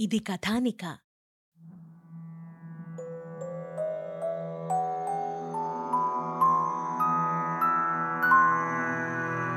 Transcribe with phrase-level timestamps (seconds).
[0.00, 0.96] ఇది కథానిక.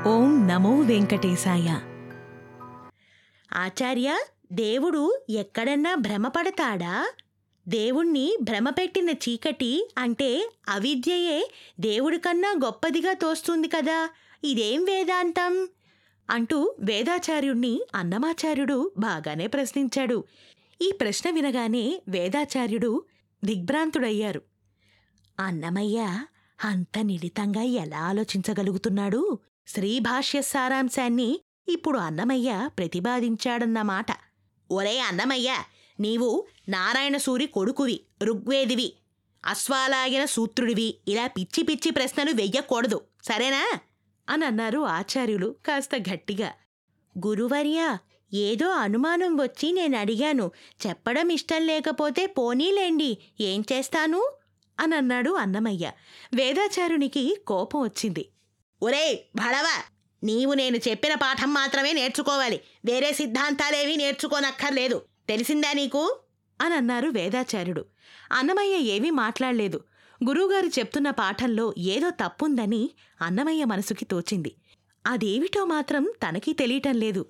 [0.08, 1.68] ఓం నమో వెంకటేశాయ.
[3.52, 4.18] ఆచార్య
[4.52, 7.12] దేవుడు ఎక్కడన్నా భ్రమపడతాడా?
[7.68, 14.08] దేవుణ్ణి భ్రమపెట్టిన చీకటి అంటే అవిద్యయే దేవుడికన్నా గొప్పదిగా తోస్తుంది కదా?
[14.44, 15.68] ఇదేం వేదాంతం?
[16.30, 20.24] అంటూ వేదాచార్యుణ్ణి అన్నమాచార్యుడు బాగానే ప్రశ్నించాడు.
[20.82, 23.04] ఈ ప్రశ్న వినగానే వేదాచార్యుడు
[23.44, 24.42] దిగ్భ్రాంతుడయ్యారు.
[25.40, 26.24] అన్నమయ్య
[26.64, 29.38] అంత నిడితంగా ఎలా ఆలోచించగలుగుతున్నాడు?
[29.66, 34.06] శ్రీభాష్య సారాంశాన్ని ఇప్పుడు అన్నమయ్య ప్రతిపాదించాడన్నమాట.
[34.70, 35.56] ఒరే అన్నమయ్య
[36.00, 38.92] నీవు నారాయణసూరి కొడుకువి ఋగ్వేదివి
[39.46, 43.00] అశ్వాలాగిన సూత్రుడివి ఇలా పిచ్చి పిచ్చి ప్రశ్నలు వెయ్యకూడదు.
[43.24, 43.78] సరేనా?
[44.28, 46.52] అని అన్నారు ఆచార్యులు కాస్త గట్టిగా.
[47.26, 47.98] గురువర్యా
[48.34, 50.50] ఏదో అనుమానం వచ్చి నేను అడిగాను
[50.86, 54.32] చెప్పడం ఇష్టం లేకపోతే పోనీలేండి ఏం చేస్తాను?
[54.80, 55.92] అని అన్నాడు అన్నమయ్య.
[56.34, 58.28] వేదాచారునికి కోపం వచ్చింది.
[58.82, 59.82] ఒరే భడవ
[60.24, 62.60] నీవు నేను చెప్పిన పాఠం మాత్రమే నేర్చుకోవాలి.
[62.84, 65.02] వేరే సిద్ధాంతాలేవీ నేర్చుకోనక్కర్లేదు.
[65.28, 66.18] తెలిసిందా నీకు?
[66.60, 67.84] అని అన్నారు వేదాచార్యుడు.
[68.32, 69.84] అన్నమయ్య ఏమీ మాట్లాడలేదు.
[70.24, 74.54] గురువుగారు చెప్తున్న పాఠంలో ఏదో తప్పుందని అన్నమయ్య మనసుకి తోచింది.
[75.06, 77.26] అదేమిటో మాత్రం తనకి తెలియటం లేదు.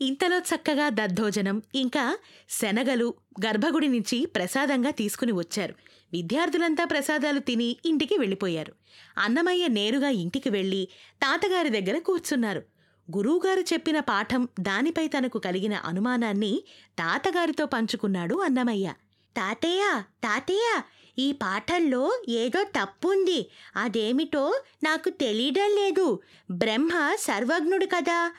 [0.00, 2.18] ఇంతలో చక్కగా దద్దోజనం ఇంకా
[2.48, 3.14] శనగలు
[3.46, 5.74] గర్భగుడి నుంచి ప్రసాదంగా తీసుకుని వచ్చారు.
[6.12, 8.74] విద్యార్థులంతా ప్రసాదాలు తిని ఇంటికి వెళ్ళిపోయారు.
[9.18, 12.62] అన్నమయ్య నేరుగా ఇంటికి వెళ్ళి తాతగారి దగ్గర కూర్చున్నారు.
[13.16, 16.62] గురువుగారు చెప్పిన పాఠం దానిపై తనకు కలిగిన అనుమానాన్ని
[16.98, 18.92] తాతగారితో పంచుకున్నాడు అన్నమయ్య.
[19.36, 20.80] తాతయ్య తాతయ్య
[21.18, 23.50] ఈ పాఠంలో ఏదో తప్పుంది.
[23.76, 26.20] అదేమిటో నాకు తెలియడం లేదు.
[26.50, 28.32] బ్రహ్మ సర్వజ్ఞుడు కదా.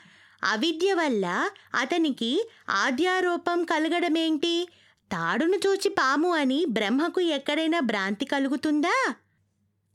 [0.44, 4.68] అవిద్య వల్ల అతనికి ఆద్యారూపం కలగడమేంటి?
[5.12, 9.14] తాడును చూచి పాము అని బ్రహ్మకు ఎక్కడైనా భ్రాంతి కలుగుతుందా?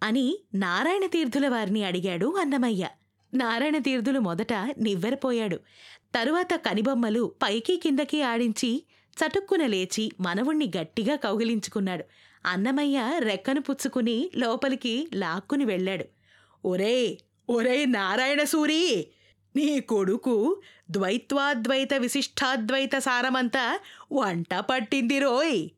[0.03, 2.87] అని నారాయణ తీర్థుల వారిని అడిగాడు అన్నమయ్య.
[3.33, 5.55] నారాయణ తీర్థులు మొదట నివ్వెరపోయాడు.
[6.15, 8.83] తరువాత కనిబొమ్మలు పైకి కిందకి ఆడించి
[9.17, 12.03] చటుక్కున లేచి మనవుణ్ణి గట్టిగా కౌగిలించుకున్నాడు.
[12.45, 16.05] అన్నమయ్య రెక్కను పుచ్చుకుని లోపలికి లాక్కుని వెళ్ళాడు.
[16.65, 17.17] ఒరే
[17.49, 19.07] ఒరే నారాయణ సూరి
[19.55, 20.61] నీ కొడుకు
[20.91, 23.79] ద్వైత్వాద్వైత విశిష్టాద్వైత సారమంతా
[24.11, 25.69] వంట పట్టింది రోయ్.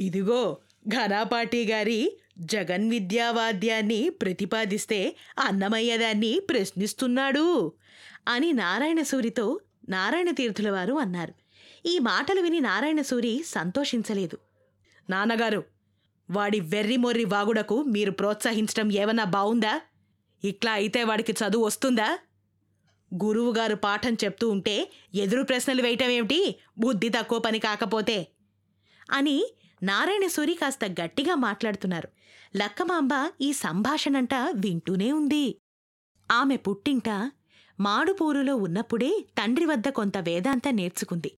[0.00, 0.56] ఇదిగో
[0.88, 7.72] ఘనాపాటి గారి జగన్విద్యావాద్యాన్ని ప్రతిపాదిస్తే అన్నమయ్య దాన్ని ప్రశ్నిస్తున్నాడు
[8.28, 11.34] అని నారాయణసూరితో నారాయణ తీర్థులవారు అన్నారు.
[11.86, 14.38] ఈ మాటలు విని నారాయణసూరి సంతోషించలేదు.
[15.10, 15.71] నాన్నగారు
[16.32, 19.80] వాడి వెర్రి మొర్రి వాగుడకు మీరు ప్రోత్సహించడం ఏమన్నా బావుందా?
[20.44, 22.18] ఇట్లా అయితే వాడికి చదువు వస్తుందా?
[23.24, 26.56] గురువుగారు పాఠం చెప్తూ ఉంటే ఎదురు ప్రశ్నలు వేయటం ఏమిటి?
[26.78, 28.26] బుద్ధి తక్కువ పని కాకపోతే.
[29.10, 29.44] అని
[29.82, 32.08] నారాయణసూరి కాస్త గట్టిగా మాట్లాడుతున్నారు.
[32.56, 33.10] లక్కమాంబ
[33.40, 35.58] ఈ సంభాషణంట వింటూనే ఉంది.
[36.30, 37.08] ఆమె పుట్టింట
[37.80, 41.28] మాడుపూరులో ఉన్నప్పుడే తండ్రి వద్ద కొంత వేదాంత నేర్చుకుంది.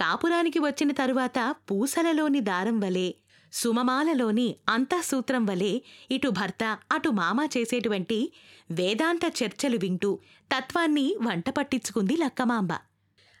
[0.00, 3.14] కాపురానికి వచ్చిన తరువాత పూసలలోని దారం వలె
[3.52, 5.78] సుమమాలలోని అంతఃసూత్రం వలె
[6.10, 8.32] ఇటు భర్త అటు మామ చేసేటువంటి
[8.70, 10.18] వేదాంత చర్చలు వింటూ
[10.56, 12.68] తత్వాన్ని వంట పట్టించుకుంది లక్కమాంబ.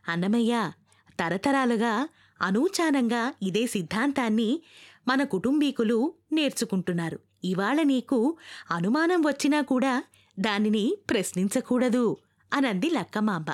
[0.08, 0.72] అన్నమయ్య
[1.20, 2.08] తరతరాలుగా
[2.42, 4.62] అనూచానంగా ఇదే సిద్ధాంతాన్ని
[5.08, 7.18] మన కుటుంబీకులు నేర్చుకుంటున్నారు.
[7.44, 8.36] ఇవాళ నీకు
[8.70, 10.04] అనుమానం వచ్చినా కూడా
[10.40, 12.16] దానిని ప్రశ్నించకూడదు
[12.54, 13.46] అనంది లక్కమాంబ.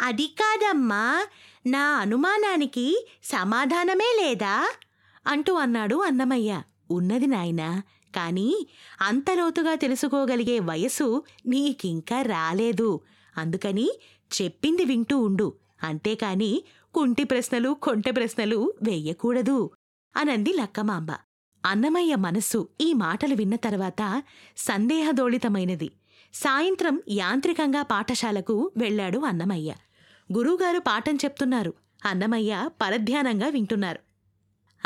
[0.00, 1.26] అది కాదమ్మా
[1.66, 4.70] నా అనుమానానికి సమాధానమే లేదా?
[5.26, 6.62] అంటూ అన్నాడు అన్నమయ్య.
[6.90, 7.82] ఉన్నది నాయనా
[8.16, 8.66] కాని
[9.00, 13.00] అంతలోతుగా తెలుసుకోగలిగే వయసు నీకింకా రాలేదు.
[13.36, 13.90] అందుకని
[14.42, 15.54] చెప్పింది వింటూ ఉండు.
[15.82, 16.62] అంతేకాని
[16.94, 19.70] కుంటి ప్రశ్నలు కొంటె ప్రశ్నలు వెయ్యకూడదు
[20.16, 21.08] అనంది లక్కమాంబ.
[21.66, 24.22] అన్నమయ్య మనస్సు ఈ మాటలు విన్న తర్వాత
[24.56, 25.90] సందేహదోళితమైనది.
[26.34, 29.74] సాయంత్రం యాంత్రికంగా పాఠశాలకు వెళ్ళాడు అన్నమయ్య.
[30.32, 31.74] గురువుగారు పాఠం చెప్తున్నారు.
[32.04, 34.05] అన్నమయ్య పరధ్యానంగా వింటున్నారు.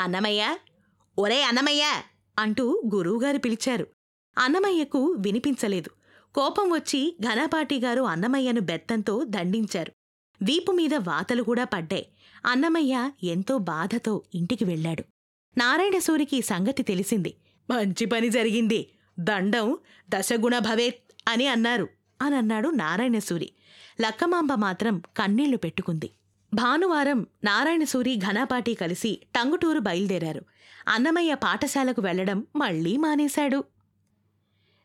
[0.00, 0.56] అన్నమయ్య
[1.18, 2.02] ఒరే అన్నమయ్య
[2.38, 3.86] అంటూ గురువుగారు పిలిచారు.
[4.38, 5.90] అన్నమయ్యకు వినిపించలేదు.
[6.34, 9.92] కోపం వచ్చి ఘనపాటిగారు అన్నమయ్యను బెత్తంతో దండించారు.
[10.42, 12.08] వీపు మీద వాతలు కూడా పడ్డాయి.
[12.46, 15.04] అన్నమయ్య ఎంతో బాధతో ఇంటికి వెళ్ళాడు.
[15.58, 17.34] నారాయణసూరికి సంగతి తెలిసింది.
[17.70, 18.88] మంచి పని జరిగింది.
[19.18, 21.88] దండం దశగుణ భవేత్ అని అన్నారు.
[22.22, 23.52] అని అన్నాడు నారాయణసూరి
[24.00, 26.10] లక్కమాంబ మాత్రం కన్నీళ్ళు పెట్టుకుంది.
[26.54, 30.42] భానువారం నారాయణసూరి ఘనాపాటి కలిసి టంగుటూరు బయలుదేరారు.
[30.88, 33.64] అన్నమయ్య పాఠశాలకు వెళ్ళడం మళ్ళీ మానేశాడు.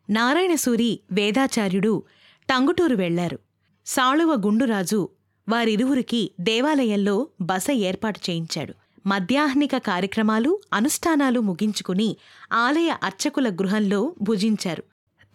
[0.10, 2.04] నారాయణసూరి వేదాచార్యుడు
[2.50, 3.40] టంగుటూరు వెళ్ళారు
[3.86, 5.10] సాళువ గుండురాజు
[5.50, 8.74] వారిరువురికి దేవాలయంలో బస ఏర్పాటు చేయించాడు.
[9.08, 12.18] మధ్యాహ్నిక కార్యక్రమాలు అనుష్ఠానాలు ముగించుకుని
[12.54, 14.82] ఆలయ అర్చకుల గృహంలో భుజించారు.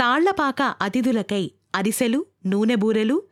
[0.01, 3.23] తాళ్ళపాక అతిథులకై అరిసెలు నూనెబూరెలు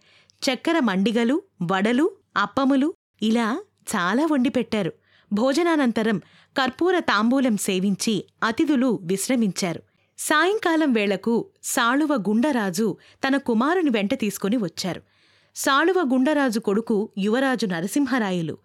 [0.42, 3.62] చక్కెర మండిగలు వడలు అప్పములు ఇలా
[3.96, 4.92] చాలా వండిపెట్టారు
[5.32, 6.18] భోజనానంతరం
[6.58, 9.82] కర్పూర తాంబూలం సేవించి అతిథులు విశ్రమించారు.
[10.18, 12.96] సాయంకాలం వేళకు సాళువ గుండరాజు
[13.26, 15.02] తన కుమారుని వెంట తీసుకుని వచ్చారు.
[15.56, 18.58] సాళువ గుండరాజు కొడుకు యువరాజు నరసింహరాయలు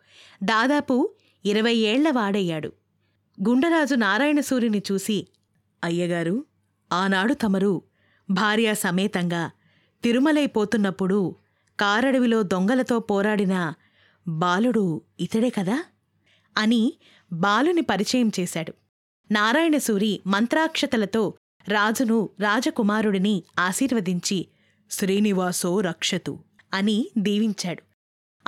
[0.44, 1.14] దాదాపు
[1.46, 2.74] ఇరవై ఏళ్ళ వాడయ్యాడు.
[3.48, 5.28] గుండరాజు నారాయణసూరిని చూసి
[5.84, 6.46] అయ్యగారు
[6.94, 7.82] ఆనాడు తమరు
[8.30, 9.52] భార్యా సమేతంగా
[10.04, 11.36] తిరుమలైపోతున్నప్పుడు
[11.80, 13.74] కారడవిలో దొంగలతో పోరాడిన
[14.28, 15.84] బాలుడు ఇతడే కదా?
[16.58, 16.94] అని
[17.34, 18.74] బాలుని పరిచయం చేశాడు.
[19.32, 21.34] నారాయణసూరి మంత్రాక్షతలతో
[21.68, 24.48] రాజును రాజకుమారుడిని ఆశీర్వదించి
[24.92, 26.40] శ్రీనివాసో రక్షతు
[26.74, 27.84] అని దీవించాడు.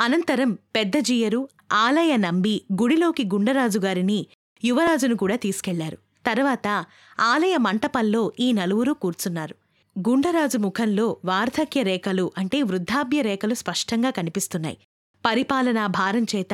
[0.02, 4.28] అనంతరం పెద్దజీయరు ఆలయ నంబి గుడిలోకి గుండరాజుగారిని
[4.66, 5.98] యువరాజును కూడా తీసుకెళ్ళారు.
[6.26, 6.86] తర్వాత
[7.20, 9.56] ఆలయ మంటపంలో ఈ నలుగురు కూర్చున్నారు.
[9.96, 14.78] గుండరాజు ముఖంలో వార్ధక్య రేఖలు అంటే వృద్ధాప్య రేఖలు స్పష్టంగా కనిపిస్తున్నాయి.
[15.24, 16.54] పరిపాలనా భారం చేత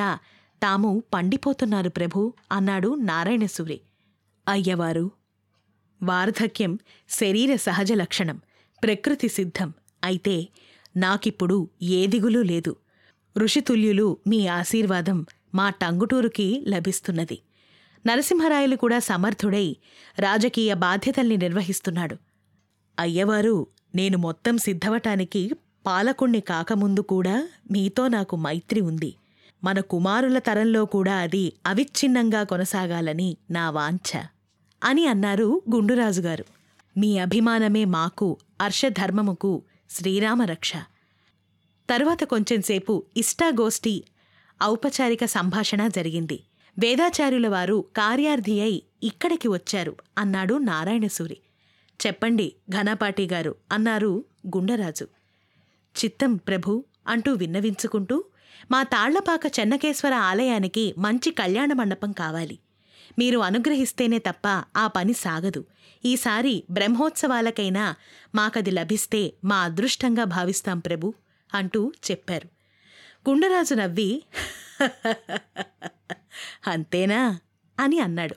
[0.62, 2.20] తాము పండిపోతున్నారు ప్రభు
[2.52, 3.78] అన్నాడు నారాయణసూరి
[4.46, 5.04] అయ్యవారు!
[6.00, 6.72] వార్ధక్యం
[7.10, 8.38] శరీర సహజ లక్షణం
[8.82, 9.70] ప్రకృతి సిద్ధం.
[10.04, 10.36] అయితే
[10.96, 11.58] నాకిప్పుడు
[11.92, 12.72] ఏ దిగులు లేదు.
[13.36, 15.18] ఋషితుల్యులు మీ ఆశీర్వాదం
[15.54, 17.38] మా టంగుటూరుకి లభిస్తున్నది.
[18.04, 19.68] నరసింహరాయలు కూడా సమర్థుడై
[20.18, 22.16] రాజకీయ బాధ్యతల్ని నిర్వహిస్తున్నాడు.
[22.98, 25.50] అయ్యవారు నేను మొత్తం సిద్ధవటానికి
[25.86, 29.14] పాలకుణ్ణి కాకముందు కూడా మీతో నాకు మైత్రి ఉంది.
[29.64, 34.22] మన కుమారుల తరంలో కూడా అది అవిచ్ఛిన్నంగా కొనసాగాలని నా వాంఛ
[34.84, 36.44] అని అన్నారు గుండురాజుగారు.
[36.98, 40.72] మీ అభిమానమే మాకు అర్షధర్మముకు శ్రీరామరక్ష.
[41.90, 44.04] తరువాత కొంచెంసేపు ఇష్టాగోష్ఠి
[44.64, 46.42] ఔపచారిక సంభాషణ జరిగింది.
[46.78, 51.36] వేదాచార్యుల వారు కార్యార్థి అయి ఇక్కడికి వచ్చారు అన్నాడు నారాయణసూరి.
[52.06, 55.04] చెప్పండి ఘనపాటి గారు అన్నారు గుండరాజు.
[56.04, 58.24] చిత్తం ప్రభు అంటూ విన్నవించుకుంటూ
[58.70, 62.58] మా తాళ్ళపాక చెన్నకేశ్వర ఆలయానికి మంచి కళ్యాణ మండపం కావాలి.
[63.18, 65.64] మీరు అనుగ్రహిస్తేనే తప్ప ఆ పని సాగదు.
[66.04, 67.94] ఈసారి బ్రహ్మోత్సవాలకైనా
[68.34, 71.14] మాకది లభిస్తే మా అదృష్టంగా భావిస్తాం ప్రభు
[71.54, 72.48] అంటూ చెప్పారు.
[73.30, 74.22] గుండరాజు నవ్వి
[76.66, 77.40] అంతేనా?
[77.80, 78.34] అని అన్నాడు.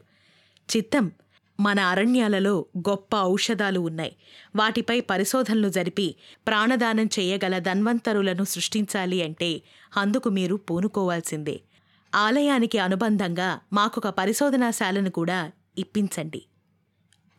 [0.78, 1.12] చిత్తం
[1.60, 4.16] మన అరణ్యాలలో గొప్ప ఔషధాలు ఉన్నాయి.
[4.56, 6.16] వాటిపై పరిశోధనలు జరిపి
[6.48, 9.62] ప్రాణదానం చేయగల ధన్వంతరులను సృష్టించాలి అంటే
[9.98, 11.62] అందుకు మీరు పూనుకోవాల్సిందే.
[12.16, 16.46] ఆలయానికి అనుబంధంగా మాకొక పరిశోధనాశాలను కూడా ఇప్పించండి.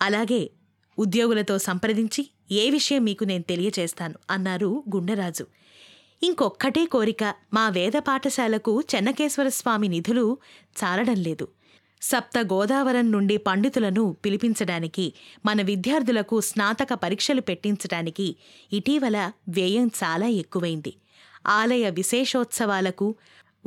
[0.03, 0.51] అలాగే
[0.99, 5.47] ఉద్యోగులతో సంప్రదించి ఏ విషయం మీకు నేను తెలియచేస్తాను అన్నారు గుండెరాజు.
[6.23, 10.39] ఇంకొక్కటే కోరిక మా వేద పాఠశాలకు చెన్నకేశ్వర స్వామి నిధులు
[10.85, 11.49] చాలడం లేదు.
[12.07, 15.15] సప్త గోదావరం నుండి పండితులను పిలిపించడానికి
[15.47, 18.37] మన విద్యార్థులకు స్నాతక పరీక్షలు పెట్టించడానికి
[18.73, 20.95] ఇటీవల వ్యయం చాలా ఎక్కువైంది.
[21.47, 23.15] ఆలయ విశేషోత్సవాలకు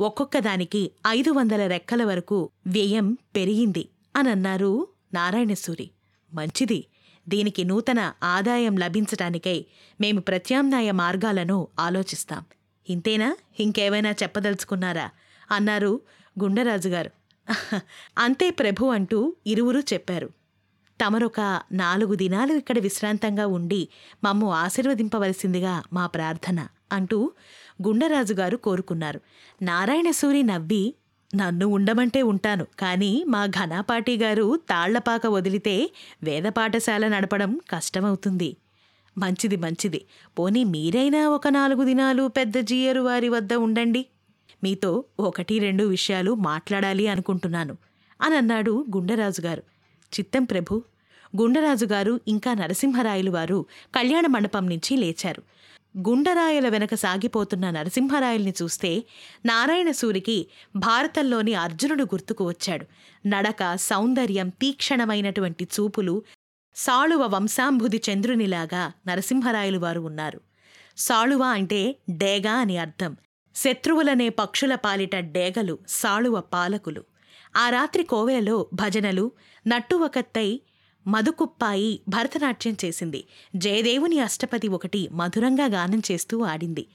[0.00, 5.90] ఒక్కొక్కదానికి ఐదు వందల రెక్కల వరకు వ్యయం పెరిగింది అనన్నారు నారాయణసూరి.
[6.34, 6.84] మంచిది.
[7.28, 9.66] దీనికి నూతన ఆదాయం లభించటానికై
[10.00, 12.44] మేము ప్రత్యామ్నాయ మార్గాలను ఆలోచిస్తాం.
[12.90, 13.36] ఇంతేనా?
[13.60, 15.10] ఇంకేమైనా చెప్పదలుచుకున్నారా?
[15.50, 16.00] అన్నారు
[16.40, 17.19] గుండరాజుగారు.
[18.18, 20.28] అంతే ప్రభు అంటూ ఇరువురు చెప్పారు.
[21.00, 21.40] తమరొక
[21.72, 23.88] నాలుగు దినాలు ఇక్కడ విశ్రాంతంగా ఉండి
[24.24, 27.30] మమ్ము ఆశీర్వదింపవలసిందిగా మా ప్రార్థన అంటూ
[27.82, 29.20] గుండరాజుగారు కోరుకున్నారు.
[29.62, 30.94] నారాయణసూరి నవ్వి
[31.34, 35.90] నన్ను ఉండమంటే ఉంటాను కానీ మా ఘనాపాటి గారు తాళ్ళపాక వదిలితే
[36.22, 38.56] వేద పాఠశాల నడపడం కష్టమవుతుంది.
[39.18, 40.00] మంచిది మంచిది.
[40.38, 44.06] పోనీ మీరైనా ఒక నాలుగు దినాలు పెద్ద జీయరు వారి వద్ద ఉండండి.
[44.62, 47.76] మీతో ఒకటి రెండు విషయాలు మాట్లాడాలి అనుకుంటున్నాను
[48.22, 49.62] అని అన్నాడు గుండరాజుగారు.
[50.14, 50.82] చిత్తం ప్రభు
[51.40, 55.42] గుండరాజుగారు ఇంకా నరసింహరాయలు వారు కళ్యాణ మండపం నుంచి లేచారు.
[55.98, 59.04] గుండరాయల వెనక సాగిపోతున్న నరసింహరాయల్ని చూస్తే
[59.46, 62.86] నారాయణసూరికి భారతంలోని అర్జునుడు గుర్తుకు వచ్చాడు.
[63.26, 66.22] నడక సౌందర్యం తీక్షణమైనటువంటి చూపులు
[66.74, 70.40] సాళువ వంశాంభుది చంద్రునిలాగా నరసింహరాయలు వారు ఉన్నారు.
[70.98, 73.16] సాళువ అంటే డేగా అని అర్థం.
[73.54, 77.04] శత్రువులనే పక్షుల పాలిట డేగలు సాళువ పాలకులు.
[77.56, 79.32] ఆ రాత్రి కోవెలలో భజనలు
[79.66, 80.60] నట్టువకత్తై
[81.06, 83.24] మధుకుప్పాయి భరతనాట్యం చేసింది.
[83.56, 86.86] జయదేవుని అష్టపది ఒకటి మధురంగా గానం చేస్తూ ఆడింది.